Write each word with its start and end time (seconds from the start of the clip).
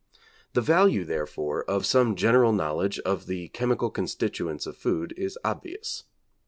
The 0.53 0.61
value, 0.61 1.05
therefore, 1.05 1.63
of 1.65 1.85
some 1.85 2.15
general 2.15 2.51
knowledge 2.53 2.97
of 3.01 3.27
the 3.27 3.49
chemical 3.49 3.91
constituents 3.91 4.65
of 4.65 4.75
food 4.75 5.13
is 5.15 5.37
obvious. 5.45 6.05